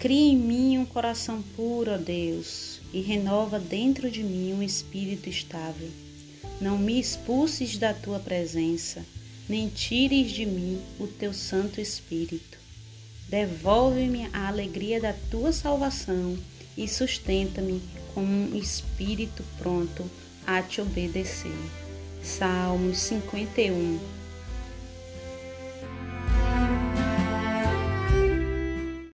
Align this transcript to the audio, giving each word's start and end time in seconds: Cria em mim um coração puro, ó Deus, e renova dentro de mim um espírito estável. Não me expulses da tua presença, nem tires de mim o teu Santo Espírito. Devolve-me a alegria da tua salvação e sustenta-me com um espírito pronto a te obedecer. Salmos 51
Cria 0.00 0.32
em 0.32 0.36
mim 0.36 0.78
um 0.78 0.86
coração 0.86 1.42
puro, 1.54 1.92
ó 1.92 1.98
Deus, 1.98 2.80
e 2.90 3.02
renova 3.02 3.58
dentro 3.58 4.10
de 4.10 4.22
mim 4.22 4.54
um 4.54 4.62
espírito 4.62 5.28
estável. 5.28 5.90
Não 6.58 6.78
me 6.78 6.98
expulses 6.98 7.76
da 7.76 7.92
tua 7.92 8.18
presença, 8.18 9.04
nem 9.46 9.68
tires 9.68 10.32
de 10.32 10.46
mim 10.46 10.80
o 10.98 11.06
teu 11.06 11.34
Santo 11.34 11.82
Espírito. 11.82 12.56
Devolve-me 13.28 14.26
a 14.32 14.48
alegria 14.48 14.98
da 14.98 15.12
tua 15.30 15.52
salvação 15.52 16.34
e 16.78 16.88
sustenta-me 16.88 17.82
com 18.14 18.22
um 18.22 18.56
espírito 18.56 19.44
pronto 19.58 20.10
a 20.46 20.62
te 20.62 20.80
obedecer. 20.80 21.52
Salmos 22.22 22.96
51 23.00 24.19